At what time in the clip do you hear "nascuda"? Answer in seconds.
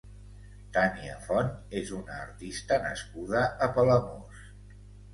2.89-3.47